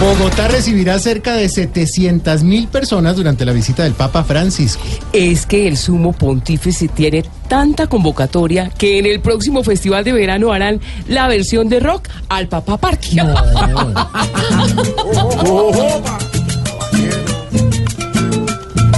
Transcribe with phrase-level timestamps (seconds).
[0.00, 4.84] Bogotá recibirá cerca de 700 mil personas durante la visita del Papa Francisco.
[5.12, 10.52] Es que el sumo pontífice tiene tanta convocatoria que en el próximo festival de verano
[10.52, 13.16] harán la versión de rock al Papa Party.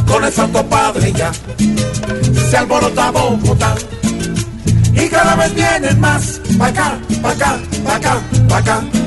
[0.06, 1.32] con el Santo Padre ya
[2.50, 3.74] se alborota Bogotá
[4.92, 8.99] y cada vez vienen más pa' acá, pa' acá, pa' acá, pa' acá.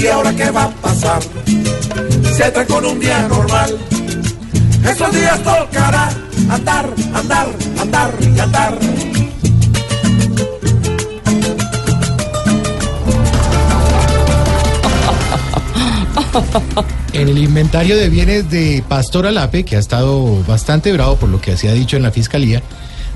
[0.00, 1.20] ¿Y ahora qué va a pasar?
[2.36, 3.76] Se trae con un día normal.
[4.84, 6.08] Esos días tocará
[6.48, 7.48] andar, andar,
[7.80, 8.78] andar y andar.
[17.12, 21.40] En el inventario de bienes de Pastor Alape, que ha estado bastante bravo por lo
[21.40, 22.62] que se ha dicho en la fiscalía,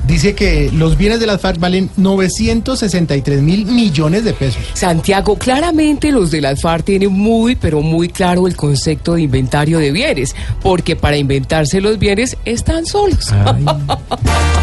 [0.06, 4.62] dice que los bienes de las FARC valen 963 mil millones de pesos.
[4.75, 9.78] Santiago, claramente los de las FARC tienen muy, pero muy claro el concepto de inventario
[9.78, 13.31] de bienes, porque para inventarse los bienes están solos.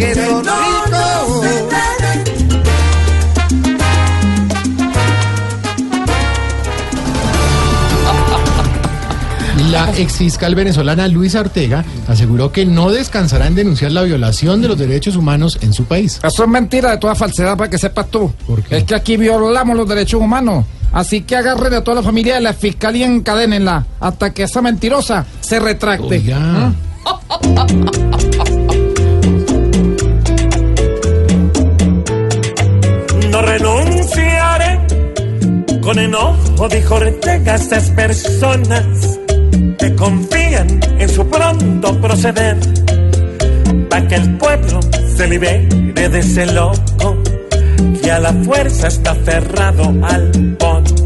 [0.00, 1.80] que, son ricos.
[9.70, 14.76] La exfiscal venezolana Luisa Ortega aseguró que no descansará en denunciar la violación de los
[14.76, 16.18] derechos humanos en su país.
[16.24, 18.32] Eso es mentira de toda falsedad para que sepas tú.
[18.46, 18.78] ¿Por qué?
[18.78, 20.64] Es que aquí violamos los derechos humanos.
[20.92, 24.60] Así que agarren a toda la familia de la fiscalía y encadénenla hasta que esa
[24.60, 26.16] mentirosa se retracte.
[26.16, 26.72] Oiga.
[27.44, 28.09] No
[33.84, 34.78] renunciaré.
[35.80, 39.18] Con enojo dijo Ortega a estas personas
[39.78, 42.56] que confían en su pronto proceder.
[43.88, 44.80] Para que el pueblo
[45.16, 45.66] se libere
[46.08, 47.16] de ese loco
[48.02, 50.99] que a la fuerza está aferrado al poder.